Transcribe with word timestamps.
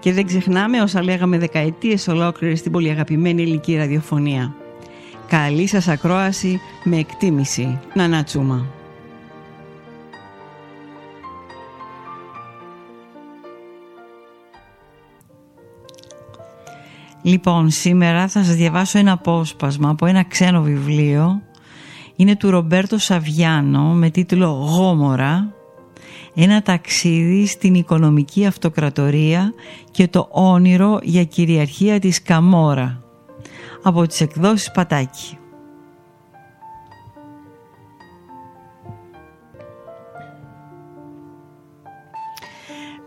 Και 0.00 0.12
δεν 0.12 0.26
ξεχνάμε 0.26 0.80
όσα 0.80 1.02
λέγαμε 1.02 1.38
δεκαετίες 1.38 2.08
ολόκληρες 2.08 2.58
στην 2.58 2.72
πολύ 2.72 2.90
αγαπημένη 2.90 3.42
ελληνική 3.42 3.76
ραδιοφωνία. 3.76 4.54
Καλή 5.28 5.66
σας 5.66 5.88
ακρόαση 5.88 6.60
με 6.84 6.96
εκτίμηση. 6.96 7.78
Να 7.94 8.24
τσούμα. 8.24 8.66
Λοιπόν, 17.22 17.70
σήμερα 17.70 18.28
θα 18.28 18.44
σας 18.44 18.54
διαβάσω 18.54 18.98
ένα 18.98 19.12
απόσπασμα 19.12 19.88
από 19.88 20.06
ένα 20.06 20.24
ξένο 20.24 20.62
βιβλίο. 20.62 21.42
Είναι 22.16 22.36
του 22.36 22.50
Ρομπέρτο 22.50 22.98
Σαβιάνο 22.98 23.82
με 23.82 24.10
τίτλο 24.10 24.46
«Γόμορα» 24.46 25.52
ένα 26.40 26.62
ταξίδι 26.62 27.46
στην 27.46 27.74
οικονομική 27.74 28.46
αυτοκρατορία 28.46 29.52
και 29.90 30.08
το 30.08 30.28
όνειρο 30.30 30.98
για 31.02 31.24
κυριαρχία 31.24 31.98
της 31.98 32.22
Καμόρα 32.22 33.02
από 33.82 34.06
τις 34.06 34.20
εκδόσεις 34.20 34.70
Πατάκη. 34.70 35.38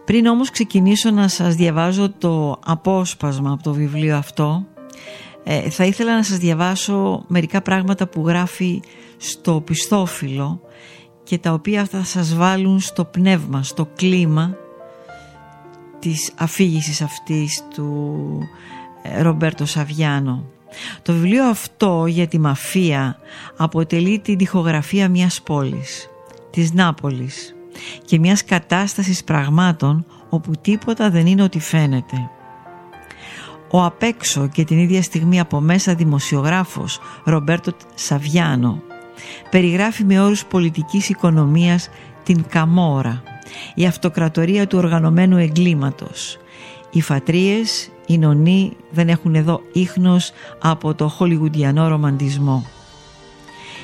Πριν 0.06 0.26
όμως 0.26 0.50
ξεκινήσω 0.50 1.12
να 1.12 1.28
σας 1.28 1.56
διαβάζω 1.56 2.10
το 2.18 2.60
απόσπασμα 2.66 3.52
από 3.52 3.64
το 3.64 3.74
βιβλίο 3.74 4.18
αυτό 4.18 4.66
ε, 5.44 5.70
θα 5.70 5.86
ήθελα 5.86 6.16
να 6.16 6.24
σας 6.24 6.38
διαβάσω 6.38 7.24
μερικά 7.28 7.62
πράγματα 7.62 8.08
που 8.08 8.28
γράφει 8.28 8.82
στο 9.18 9.62
πιστόφυλλο 9.62 10.62
και 11.24 11.38
τα 11.38 11.54
οποία 11.54 11.86
θα 11.86 12.04
σας 12.04 12.36
βάλουν 12.36 12.80
στο 12.80 13.06
πνεύμα, 13.06 13.64
στο 13.64 13.88
κλίμα 13.96 14.56
της 16.00 16.32
αφήγησης 16.38 17.02
αυτής 17.02 17.64
του 17.74 18.38
ε, 19.02 19.22
Ρομπέρτο 19.22 19.66
Σαβιάνο. 19.66 20.44
Το 21.02 21.14
βιβλίο 21.14 21.46
αυτό 21.46 22.06
για 22.06 22.28
τη 22.28 22.40
μαφία 22.40 23.18
αποτελεί 23.58 24.20
την 24.20 24.38
τυχογραφία 24.38 25.10
μιας 25.10 25.42
πόλης, 25.42 26.10
της 26.50 26.74
Νάπολης 26.74 27.56
και 28.06 28.20
μιας 28.20 28.44
κατάστασης 28.44 29.24
πραγμάτων 29.24 30.06
όπου 30.30 30.52
τίποτα 30.62 31.10
δεν 31.10 31.26
είναι 31.28 31.44
ό,τι 31.44 31.60
φαίνεται. 31.60 32.30
Ο 33.72 33.84
απέξω 33.84 34.48
και 34.48 34.64
την 34.64 34.78
ίδια 34.78 35.02
στιγμή 35.02 35.40
από 35.40 35.60
μέσα 35.60 35.96
δημοσιογράφος 35.96 37.00
Ρομπέρτο 37.24 37.72
Σαβιάνο 37.94 38.82
περιγράφει 39.50 40.04
με 40.04 40.20
όρους 40.20 40.46
πολιτικής 40.46 41.10
οικονομίας 41.10 41.90
την 42.24 42.46
Καμόρα, 42.50 43.24
η 43.76 43.86
αυτοκρατορία 43.86 44.68
του 44.68 44.78
οργανωμένου 44.78 45.38
εγκλήματος. 45.38 46.38
Οι 46.92 47.02
φατρίες, 47.02 47.90
οι 48.06 48.18
νονοί 48.18 48.74
δεν 48.92 49.10
έχουν 49.10 49.36
εδώ 49.36 49.62
ίχνος 49.74 50.32
από 50.62 50.94
το 50.94 51.08
χολιγουντιανό 51.08 51.88
ρομαντισμό. 51.88 52.66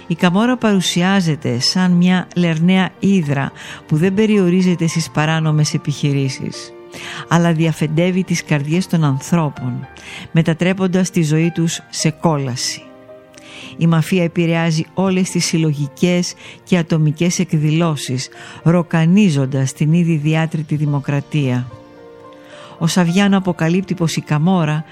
Η 0.07 0.15
Καμόρα 0.15 0.57
παρουσιάζεται 0.57 1.59
σαν 1.59 1.91
μια 1.91 2.27
λερναία 2.35 2.89
ύδρα 2.99 3.51
που 3.85 3.97
δεν 3.97 4.13
περιορίζεται 4.13 4.87
στις 4.87 5.09
παράνομες 5.09 5.73
επιχειρήσεις 5.73 6.71
αλλά 7.27 7.53
διαφεντεύει 7.53 8.23
τις 8.23 8.43
καρδιές 8.43 8.87
των 8.87 9.03
ανθρώπων 9.03 9.87
μετατρέποντας 10.31 11.09
τη 11.09 11.23
ζωή 11.23 11.51
τους 11.51 11.81
σε 11.89 12.09
κόλαση. 12.09 12.86
Η 13.77 13.87
μαφία 13.87 14.23
επηρεάζει 14.23 14.85
όλες 14.93 15.29
τις 15.29 15.45
συλλογικές 15.45 16.33
και 16.63 16.77
ατομικές 16.77 17.39
εκδηλώσεις, 17.39 18.29
ροκανίζοντας 18.63 19.73
την 19.73 19.93
ήδη 19.93 20.15
διάτρητη 20.15 20.75
δημοκρατία. 20.75 21.67
Ο 22.77 22.87
Σαβιάνο 22.87 23.37
αποκαλύπτει 23.37 23.93
πως 23.93 24.15
η 24.15 24.21
Καμόρα 24.21 24.83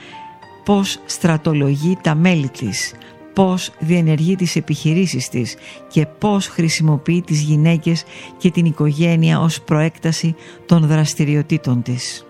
πώς 0.66 1.00
στρατολογεί 1.06 1.98
τα 2.02 2.16
μέλη 2.16 2.50
της, 2.50 2.94
πώς 3.34 3.72
διενεργεί 3.80 4.36
τις 4.36 4.56
επιχειρήσεις 4.56 5.30
της 5.30 5.56
και 5.88 6.06
πώς 6.06 6.48
χρησιμοποιεί 6.48 7.22
τις 7.22 7.42
γυναίκες 7.42 8.04
και 8.38 8.52
την 8.52 8.66
οικογένεια 8.66 9.40
ως 9.40 9.62
προέκταση 9.62 10.36
των 10.66 10.88
δραστηριοτήτων 10.88 11.82
της. 11.82 12.26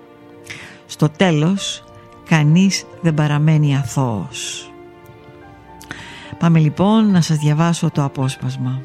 Στο 0.85 1.09
τέλος, 1.09 1.84
κανείς 2.25 2.85
δεν 3.01 3.13
παραμένει 3.13 3.78
αθώος. 3.78 4.69
Πάμε 6.40 6.59
λοιπόν 6.59 7.12
να 7.12 7.22
σας 7.22 7.38
διαβάσω 7.38 7.90
το 7.91 8.03
απόσπασμα. 8.03 8.81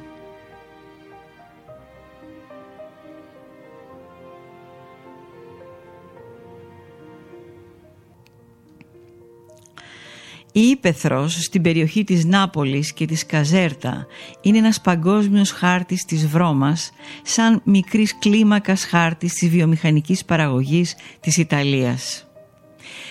Η 10.53 10.61
Ήπεθρος 10.61 11.34
στην 11.34 11.62
περιοχή 11.62 12.05
της 12.05 12.25
Νάπολης 12.25 12.93
και 12.93 13.06
της 13.06 13.27
Καζέρτα 13.27 14.06
είναι 14.41 14.59
ένας 14.59 14.81
παγκόσμιος 14.81 15.50
χάρτης 15.50 16.05
της 16.05 16.27
βρώμας 16.27 16.91
σαν 17.22 17.61
μικρής 17.65 18.19
κλίμακας 18.19 18.84
χάρτης 18.84 19.34
της 19.34 19.49
βιομηχανικής 19.49 20.25
παραγωγής 20.25 20.97
της 21.21 21.37
Ιταλίας. 21.37 22.30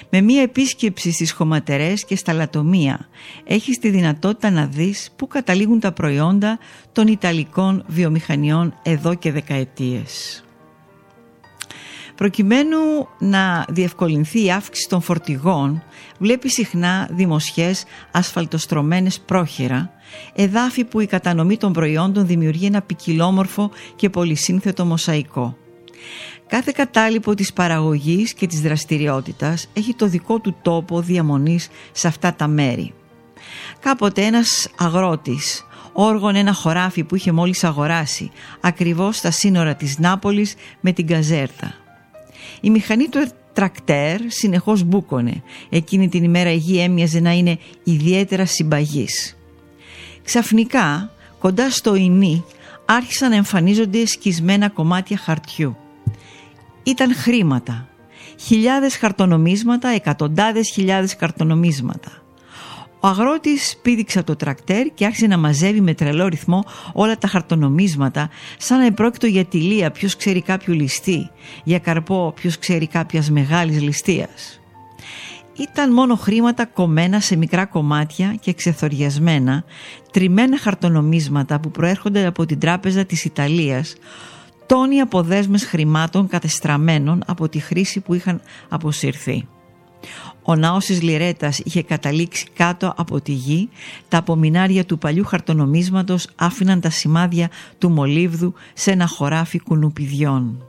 Με 0.09 0.21
μία 0.21 0.41
επίσκεψη 0.41 1.11
στις 1.11 1.31
χωματερές 1.31 2.05
και 2.05 2.15
στα 2.15 2.33
λατομεία 2.33 3.07
έχεις 3.43 3.79
τη 3.79 3.89
δυνατότητα 3.89 4.49
να 4.49 4.65
δεις 4.65 5.11
πού 5.15 5.27
καταλήγουν 5.27 5.79
τα 5.79 5.91
προϊόντα 5.91 6.59
των 6.91 7.07
Ιταλικών 7.07 7.83
βιομηχανιών 7.87 8.73
εδώ 8.83 9.13
και 9.13 9.31
δεκαετίες. 9.31 10.43
Προκειμένου 12.19 12.77
να 13.19 13.65
διευκολυνθεί 13.69 14.45
η 14.45 14.51
αύξηση 14.51 14.89
των 14.89 15.01
φορτηγών, 15.01 15.83
βλέπεις 16.17 16.53
συχνά 16.53 17.09
δημοσιές 17.11 17.83
ασφαλτοστρωμένες 18.11 19.19
πρόχειρα, 19.19 19.91
εδάφη 20.35 20.83
που 20.83 20.99
η 20.99 21.05
κατανομή 21.05 21.57
των 21.57 21.73
προϊόντων 21.73 22.27
δημιουργεί 22.27 22.65
ένα 22.65 22.81
ποικιλόμορφο 22.81 23.71
και 23.95 24.09
πολυσύνθετο 24.09 24.85
μοσαϊκό. 24.85 25.57
Κάθε 26.49 26.71
κατάλοιπο 26.75 27.33
της 27.33 27.53
παραγωγής 27.53 28.33
και 28.33 28.47
της 28.47 28.61
δραστηριότητας 28.61 29.67
έχει 29.73 29.93
το 29.93 30.07
δικό 30.07 30.39
του 30.39 30.55
τόπο 30.61 31.01
διαμονής 31.01 31.69
σε 31.91 32.07
αυτά 32.07 32.33
τα 32.33 32.47
μέρη. 32.47 32.93
Κάποτε 33.79 34.21
ένας 34.21 34.69
αγρότης 34.77 35.65
όργων 35.93 36.35
ένα 36.35 36.53
χωράφι 36.53 37.03
που 37.03 37.15
είχε 37.15 37.31
μόλις 37.31 37.63
αγοράσει 37.63 38.31
ακριβώς 38.61 39.17
στα 39.17 39.31
σύνορα 39.31 39.75
της 39.75 39.97
Νάπολης 39.99 40.55
με 40.79 40.91
την 40.91 41.07
Καζέρτα. 41.07 41.73
Η 42.61 42.69
μηχανή 42.69 43.07
του 43.07 43.27
τρακτέρ 43.53 44.19
συνεχώς 44.27 44.83
μπούκωνε. 44.83 45.43
Εκείνη 45.69 46.09
την 46.09 46.23
ημέρα 46.23 46.51
η 46.51 46.57
γη 46.57 46.79
έμοιαζε 46.79 47.19
να 47.19 47.31
είναι 47.31 47.59
ιδιαίτερα 47.83 48.45
συμπαγής. 48.45 49.37
Ξαφνικά, 50.23 51.11
κοντά 51.39 51.69
στο 51.69 51.95
ινί, 51.95 52.43
άρχισαν 52.85 53.29
να 53.29 53.35
εμφανίζονται 53.35 54.05
σκισμένα 54.05 54.69
κομμάτια 54.69 55.17
χαρτιού. 55.17 55.77
Ήταν 56.83 57.15
χρήματα. 57.15 57.87
Χιλιάδες 58.39 58.97
χαρτονομίσματα, 58.97 59.89
εκατοντάδες 59.89 60.69
χιλιάδες 60.69 61.15
χαρτονομίσματα. 61.19 62.11
Ο 63.01 63.07
αγρότης 63.07 63.77
πήδηξε 63.81 64.23
το 64.23 64.35
τρακτέρ 64.35 64.93
και 64.93 65.05
άρχισε 65.05 65.27
να 65.27 65.37
μαζεύει 65.37 65.81
με 65.81 65.93
τρελό 65.93 66.27
ρυθμό 66.27 66.65
όλα 66.93 67.17
τα 67.17 67.27
χαρτονομίσματα 67.27 68.29
σαν 68.57 68.77
να 68.77 68.85
επρόκειτο 68.85 69.27
για 69.27 69.45
τηλεία 69.45 69.91
ποιος 69.91 70.15
ξέρει 70.15 70.41
κάποιο 70.41 70.73
ληστή, 70.73 71.29
για 71.63 71.79
καρπό 71.79 72.33
ποιος 72.35 72.59
ξέρει 72.59 72.87
κάποιας 72.87 73.29
μεγάλης 73.29 73.81
ληστείας. 73.81 74.59
Ήταν 75.57 75.93
μόνο 75.93 76.15
χρήματα 76.15 76.65
κομμένα 76.65 77.19
σε 77.19 77.35
μικρά 77.35 77.65
κομμάτια 77.65 78.35
και 78.39 78.53
ξεθοριασμένα, 78.53 79.63
τριμμένα 80.11 80.57
χαρτονομίσματα 80.57 81.59
που 81.59 81.71
προέρχονται 81.71 82.25
από 82.25 82.45
την 82.45 82.59
τράπεζα 82.59 83.05
της 83.05 83.25
Ιταλίας, 83.25 83.95
τόνοι 84.69 84.99
αποδέσμες 84.99 85.65
χρημάτων 85.65 86.27
κατεστραμμένων 86.27 87.23
από 87.25 87.49
τη 87.49 87.59
χρήση 87.59 87.99
που 87.99 88.13
είχαν 88.13 88.41
αποσυρθεί. 88.69 89.47
Ο 90.43 90.55
ναός 90.55 90.85
της 90.85 91.01
Λιρέτας 91.01 91.59
είχε 91.59 91.83
καταλήξει 91.83 92.47
κάτω 92.53 92.93
από 92.97 93.21
τη 93.21 93.31
γη, 93.31 93.69
τα 94.07 94.17
απομεινάρια 94.17 94.85
του 94.85 94.97
παλιού 94.97 95.25
χαρτονομίσματος 95.25 96.27
άφηναν 96.35 96.81
τα 96.81 96.89
σημάδια 96.89 97.49
του 97.77 97.89
μολύβδου 97.89 98.53
σε 98.73 98.91
ένα 98.91 99.07
χωράφι 99.07 99.59
κουνουπιδιών. 99.59 100.68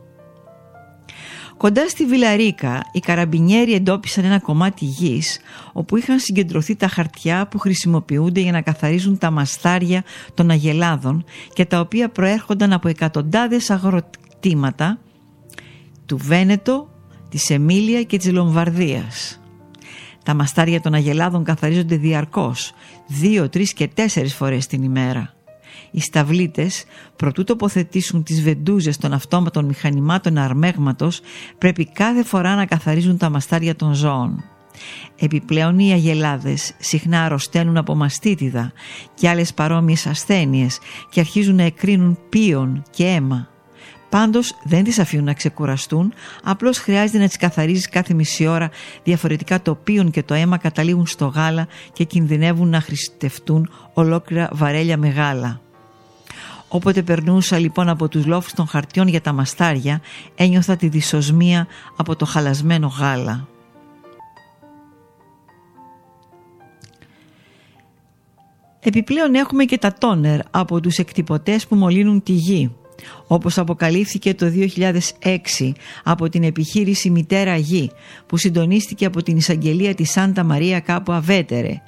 Κοντά 1.60 1.88
στη 1.88 2.06
Βιλαρίκα 2.06 2.80
οι 2.92 3.00
καραμπινιέροι 3.00 3.74
εντόπισαν 3.74 4.24
ένα 4.24 4.38
κομμάτι 4.38 4.84
γης 4.84 5.40
όπου 5.72 5.96
είχαν 5.96 6.18
συγκεντρωθεί 6.18 6.76
τα 6.76 6.88
χαρτιά 6.88 7.46
που 7.46 7.58
χρησιμοποιούνται 7.58 8.40
για 8.40 8.52
να 8.52 8.60
καθαρίζουν 8.60 9.18
τα 9.18 9.30
μαστάρια 9.30 10.04
των 10.34 10.50
αγελάδων 10.50 11.24
και 11.52 11.64
τα 11.64 11.80
οποία 11.80 12.08
προέρχονταν 12.08 12.72
από 12.72 12.88
εκατοντάδες 12.88 13.70
αγροτήματα 13.70 14.98
του 16.06 16.16
Βένετο, 16.16 16.88
της 17.28 17.50
Εμίλια 17.50 18.02
και 18.02 18.16
της 18.18 18.32
Λομβαρδίας. 18.32 19.40
Τα 20.24 20.34
μαστάρια 20.34 20.80
των 20.80 20.94
αγελάδων 20.94 21.44
καθαρίζονται 21.44 21.96
διαρκώς, 21.96 22.72
δύο, 23.06 23.48
τρεις 23.48 23.72
και 23.72 23.88
τέσσερις 23.88 24.34
φορές 24.34 24.66
την 24.66 24.82
ημέρα. 24.82 25.34
Οι 25.90 26.00
σταυλίτες, 26.00 26.84
προτού 27.16 27.44
τοποθετήσουν 27.44 28.22
τις 28.22 28.42
βεντούζες 28.42 28.96
των 28.96 29.12
αυτόματων 29.12 29.64
μηχανημάτων 29.64 30.38
αρμέγματος, 30.38 31.20
πρέπει 31.58 31.92
κάθε 31.92 32.24
φορά 32.24 32.54
να 32.54 32.66
καθαρίζουν 32.66 33.16
τα 33.16 33.30
μαστάρια 33.30 33.76
των 33.76 33.94
ζώων. 33.94 34.44
Επιπλέον 35.16 35.78
οι 35.78 35.92
αγελάδες 35.92 36.72
συχνά 36.78 37.24
αρρωσταίνουν 37.24 37.76
από 37.76 37.94
μαστίτιδα 37.94 38.72
και 39.14 39.28
άλλες 39.28 39.54
παρόμοιες 39.54 40.06
ασθένειες 40.06 40.78
και 41.10 41.20
αρχίζουν 41.20 41.54
να 41.54 41.62
εκρίνουν 41.62 42.18
πίον 42.28 42.82
και 42.90 43.06
αίμα. 43.06 43.48
Πάντως 44.08 44.54
δεν 44.64 44.84
τις 44.84 44.98
αφήνουν 44.98 45.24
να 45.24 45.32
ξεκουραστούν, 45.32 46.12
απλώς 46.42 46.78
χρειάζεται 46.78 47.18
να 47.18 47.26
τις 47.26 47.36
καθαρίζεις 47.36 47.88
κάθε 47.88 48.14
μισή 48.14 48.46
ώρα, 48.46 48.70
διαφορετικά 49.02 49.62
το 49.62 49.74
πίον 49.74 50.10
και 50.10 50.22
το 50.22 50.34
αίμα 50.34 50.58
καταλήγουν 50.58 51.06
στο 51.06 51.26
γάλα 51.26 51.66
και 51.92 52.04
κινδυνεύουν 52.04 52.68
να 52.68 52.80
χρηστευτούν 52.80 53.70
ολόκληρα 53.94 54.48
βαρέλια 54.52 54.96
με 54.96 55.08
γάλα. 55.08 55.60
Όποτε 56.72 57.02
περνούσα 57.02 57.58
λοιπόν 57.58 57.88
από 57.88 58.08
τους 58.08 58.26
λόφους 58.26 58.52
των 58.52 58.66
χαρτιών 58.66 59.08
για 59.08 59.20
τα 59.20 59.32
μαστάρια, 59.32 60.00
ένιωθα 60.34 60.76
τη 60.76 60.88
δυσοσμία 60.88 61.66
από 61.96 62.16
το 62.16 62.24
χαλασμένο 62.24 62.86
γάλα. 62.98 63.48
Επιπλέον 68.80 69.34
έχουμε 69.34 69.64
και 69.64 69.78
τα 69.78 69.92
τόνερ 69.92 70.40
από 70.50 70.80
τους 70.80 70.98
εκτυπωτές 70.98 71.66
που 71.66 71.76
μολύνουν 71.76 72.22
τη 72.22 72.32
γη 72.32 72.74
όπως 73.26 73.58
αποκαλύφθηκε 73.58 74.34
το 74.34 74.52
2006 75.58 75.72
από 76.04 76.28
την 76.28 76.42
επιχείρηση 76.42 77.10
Μητέρα 77.10 77.56
Γη 77.56 77.90
που 78.26 78.36
συντονίστηκε 78.36 79.04
από 79.04 79.22
την 79.22 79.36
εισαγγελία 79.36 79.94
της 79.94 80.10
Σάντα 80.10 80.44
Μαρία 80.44 80.80
κάπου 80.80 81.12
αβέτερε 81.12 81.80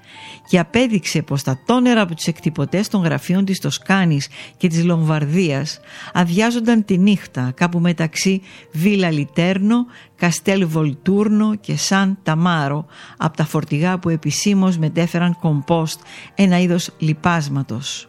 και 0.48 0.58
απέδειξε 0.58 1.22
πως 1.22 1.42
τα 1.42 1.58
τόνερα 1.66 2.00
από 2.00 2.14
τους 2.14 2.26
εκτυπωτές 2.26 2.88
των 2.88 3.02
γραφείων 3.02 3.44
της 3.44 3.58
Τοσκάνης 3.58 4.28
και 4.56 4.69
της 4.69 4.84
Λομβαρδίας 4.84 5.80
αδειάζονταν 6.12 6.84
τη 6.84 6.98
νύχτα 6.98 7.52
κάπου 7.54 7.78
μεταξύ 7.78 8.42
Βίλα 8.72 9.10
Λιτέρνο, 9.10 9.86
Καστέλ 10.16 10.66
Βολτούρνο 10.66 11.54
και 11.54 11.76
Σαν 11.76 12.19
Ταμάρο 12.22 12.86
από 13.16 13.36
τα 13.36 13.44
φορτηγά 13.44 13.98
που 13.98 14.08
επισήμως 14.08 14.78
μετέφεραν 14.78 15.36
κομπόστ 15.40 16.00
ένα 16.34 16.60
είδος 16.60 16.90
λιπάσματος. 16.98 18.08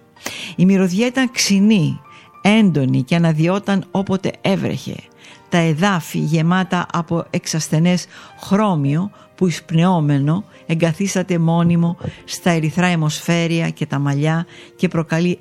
Η 0.56 0.65
μυρωδιά 0.65 1.07
ήταν 1.07 1.31
ξινή 1.31 2.00
έντονη 2.44 3.04
και 3.04 3.16
αναδιόταν 3.16 3.86
όποτε 3.92 4.31
έβρεχε. 4.42 4.95
Τα 5.50 5.57
εδάφη 5.57 6.19
γεμάτα 6.19 6.86
από 6.92 7.25
εξασθενές 7.30 8.06
χρώμιο 8.42 9.12
που 9.36 9.48
εισπνεώμενο 9.48 10.44
εγκαθίσταται 10.66 11.38
μόνιμο 11.38 11.98
στα 12.25 12.50
ερυθρά 12.50 12.88
αιμοσφαίρια 12.88 13.69
και 13.69 13.86
τα 13.86 14.00
μαλλιά 14.00 14.45
και 14.75 14.88
προκαλεί 14.88 15.40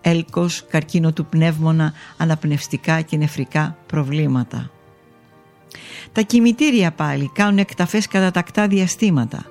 έλκος, 0.00 0.64
καρκίνο 0.68 1.12
του 1.12 1.26
πνεύμονα, 1.26 1.92
αναπνευστικά 2.16 3.00
και 3.00 3.16
νεφρικά 3.16 3.76
προβλήματα. 3.86 4.70
Τα 6.12 6.20
κημητήρια 6.20 6.92
πάλι 6.92 7.30
κάνουν 7.34 7.58
εκταφές 7.58 8.06
κατά 8.06 8.30
τακτά 8.30 8.66
διαστήματα. 8.66 9.44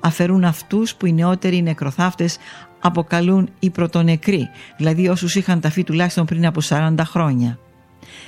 Αφαιρούν 0.00 0.44
αυτούς 0.44 0.94
που 0.94 1.06
οι 1.06 1.12
νεότεροι 1.12 1.62
νεκροθάφτες 1.62 2.38
αποκαλούν 2.80 3.48
οι 3.58 3.70
πρωτονεκροί, 3.70 4.48
δηλαδή 4.76 5.08
όσους 5.08 5.34
είχαν 5.34 5.60
ταφεί 5.60 5.84
τουλάχιστον 5.84 6.24
πριν 6.24 6.46
από 6.46 6.60
40 6.68 6.94
χρόνια. 7.04 7.58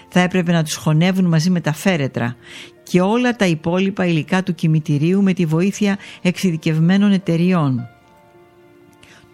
Θα 0.09 0.21
έπρεπε 0.21 0.53
να 0.53 0.65
τους 0.65 0.75
χωνεύουν 0.75 1.25
μαζί 1.25 1.51
με 1.51 1.61
τα 1.61 1.73
φέρετρα 1.73 2.37
και 2.83 3.01
όλα 3.01 3.37
τα 3.37 3.47
υπόλοιπα 3.47 4.07
υλικά 4.07 4.43
του 4.43 4.55
κημητηρίου 4.55 5.23
με 5.23 5.33
τη 5.33 5.47
βοήθεια 5.47 5.99
εξειδικευμένων 6.23 7.13
εταιριών. 7.13 7.89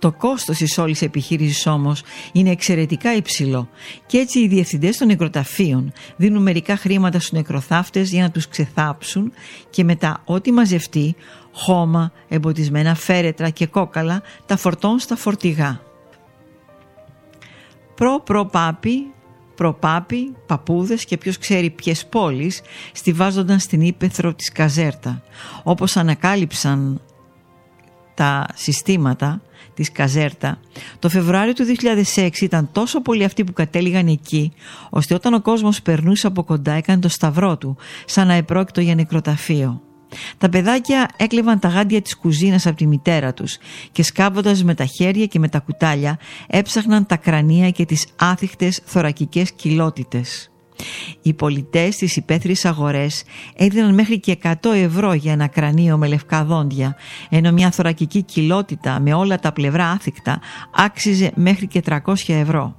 Το 0.02 0.12
κόστος 0.12 0.56
της 0.56 0.78
όλης 0.78 1.02
επιχείρησης 1.02 1.66
όμως 1.66 2.02
είναι 2.32 2.50
εξαιρετικά 2.50 3.14
υψηλό 3.14 3.68
και 4.06 4.18
έτσι 4.18 4.38
οι 4.38 4.48
διευθυντές 4.48 4.96
των 4.96 5.06
νεκροταφείων 5.06 5.92
δίνουν 6.16 6.42
μερικά 6.42 6.76
χρήματα 6.76 7.18
στους 7.18 7.32
νεκροθάφτες 7.32 8.10
για 8.10 8.22
να 8.22 8.30
τους 8.30 8.48
ξεθάψουν 8.48 9.32
και 9.70 9.84
μετά 9.84 10.22
ό,τι 10.24 10.52
μαζευτεί 10.52 11.14
χώμα, 11.52 12.12
εμποτισμένα 12.28 12.94
φέρετρα 12.94 13.50
και 13.50 13.66
κόκαλα 13.66 14.22
τα 14.46 14.56
φορτών 14.56 14.98
στα 14.98 15.16
φορτηγά. 15.16 15.80
Προ-προ-πάπι, 17.94 19.12
προπάπι, 19.54 20.34
παππούδες 20.46 21.04
και 21.04 21.16
ποιος 21.16 21.38
ξέρει 21.38 21.70
ποιες 21.70 22.06
πόλεις 22.06 22.62
στηβάζονταν 22.92 23.58
στην 23.58 23.80
ύπεθρο 23.80 24.34
της 24.34 24.52
Καζέρτα. 24.52 25.22
Όπως 25.62 25.96
ανακάλυψαν 25.96 27.00
τα 28.14 28.46
συστήματα 28.54 29.42
της 29.74 29.92
Καζέρτα, 29.92 30.58
το 30.98 31.08
Φεβρουάριο 31.08 31.52
του 31.52 31.64
2006 32.14 32.28
ήταν 32.40 32.68
τόσο 32.72 33.00
πολλοί 33.00 33.24
αυτοί 33.24 33.44
που 33.44 33.52
κατέληγαν 33.52 34.06
εκεί, 34.06 34.52
ώστε 34.90 35.14
όταν 35.14 35.34
ο 35.34 35.40
κόσμος 35.40 35.82
περνούσε 35.82 36.26
από 36.26 36.42
κοντά 36.42 36.72
έκανε 36.72 37.00
το 37.00 37.08
σταυρό 37.08 37.56
του, 37.56 37.76
σαν 38.04 38.26
να 38.26 38.34
επρόκειτο 38.34 38.80
για 38.80 38.94
νεκροταφείο. 38.94 39.82
Τα 40.38 40.48
παιδάκια 40.48 41.08
έκλεβαν 41.16 41.58
τα 41.58 41.68
γάντια 41.68 42.02
της 42.02 42.16
κουζίνας 42.16 42.66
από 42.66 42.76
τη 42.76 42.86
μητέρα 42.86 43.34
τους 43.34 43.58
και 43.92 44.02
σκάβοντας 44.02 44.64
με 44.64 44.74
τα 44.74 44.84
χέρια 44.84 45.26
και 45.26 45.38
με 45.38 45.48
τα 45.48 45.58
κουτάλια 45.58 46.18
έψαχναν 46.46 47.06
τα 47.06 47.16
κρανία 47.16 47.70
και 47.70 47.84
τις 47.84 48.06
άθιχτες 48.16 48.80
θωρακικές 48.84 49.52
κοιλότητες. 49.52 50.51
Οι 51.22 51.32
πολιτές 51.32 51.94
στις 51.94 52.16
υπαίθριες 52.16 52.64
αγορές 52.64 53.22
έδιναν 53.56 53.94
μέχρι 53.94 54.20
και 54.20 54.38
100 54.42 54.54
ευρώ 54.74 55.12
για 55.12 55.32
ένα 55.32 55.46
κρανίο 55.46 55.96
με 55.96 56.06
λευκά 56.06 56.44
δόντια, 56.44 56.96
ενώ 57.28 57.52
μια 57.52 57.70
θωρακική 57.70 58.22
κοιλότητα 58.22 59.00
με 59.00 59.14
όλα 59.14 59.38
τα 59.38 59.52
πλευρά 59.52 59.90
άθικτα 59.90 60.40
άξιζε 60.74 61.32
μέχρι 61.34 61.66
και 61.66 61.82
300 61.86 61.98
ευρώ. 62.26 62.76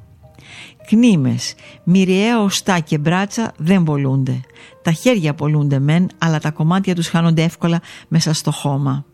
Κνήμες, 0.88 1.56
μυριαία 1.84 2.42
οστά 2.42 2.80
και 2.80 2.98
μπράτσα 2.98 3.52
δεν 3.58 3.84
πολλούνται. 3.84 4.42
Τα 4.82 4.92
χέρια 4.92 5.34
πολλούνται 5.34 5.80
μεν, 5.80 6.08
αλλά 6.18 6.40
τα 6.40 6.52
κομμάτια 6.52 6.96
τους 6.96 7.08
χάνονται 7.08 7.44
εύκολα 7.44 7.82
μέσα 8.08 8.34
στο 8.34 8.52
χώμα. 8.52 9.06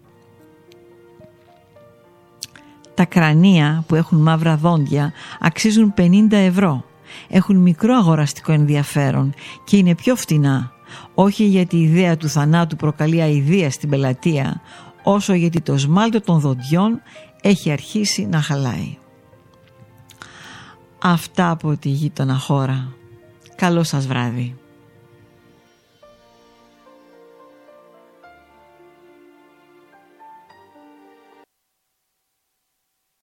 Τα 2.94 3.06
κρανία 3.06 3.84
που 3.88 3.96
έχουν 3.96 4.22
μαύρα 4.22 4.58
δόντια 4.58 5.14
αξίζουν 5.40 5.94
50 5.98 6.28
ευρώ. 6.32 6.89
Έχουν 7.28 7.56
μικρό 7.58 7.96
αγοραστικό 7.96 8.52
ενδιαφέρον 8.52 9.34
και 9.64 9.78
είναι 9.78 9.96
πιο 9.96 10.16
φτηνά. 10.16 10.72
Όχι 11.14 11.44
γιατί 11.44 11.78
η 11.78 11.82
ιδέα 11.82 12.18
του 12.18 12.30
θανάτου 12.30 12.76
προκαλεί 12.76 13.22
αηδία 13.22 13.72
στην 13.72 13.90
πελατεία, 13.90 14.62
όσο 15.04 15.34
γιατί 15.34 15.62
το 15.62 15.78
σμάλτο 15.78 16.22
των 16.22 16.40
δοντιών 16.40 17.02
έχει 17.42 17.72
αρχίσει 17.72 18.26
να 18.26 18.42
χαλάει. 18.42 18.98
Αυτά 21.02 21.50
από 21.50 21.78
τη 21.78 21.90
γείτονα 21.90 22.36
χώρα. 22.36 22.94
Καλό 23.56 23.84
σας 23.84 24.08
βράδυ. 24.08 24.59